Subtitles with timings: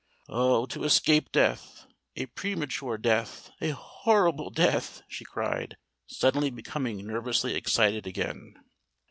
[0.29, 0.65] Oh!
[0.65, 5.77] to escape death—a premature death—a horrible death!" she cried,
[6.07, 8.55] suddenly becoming nervously excited again.